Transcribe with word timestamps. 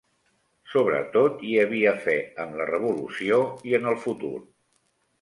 Sobretot, 0.71 1.43
hi 1.51 1.53
havia 1.65 1.93
fe 2.07 2.17
en 2.47 2.59
la 2.63 2.69
revolució 2.73 3.41
i 3.71 3.81
en 3.83 3.91
el 3.93 4.03
futur 4.09 4.37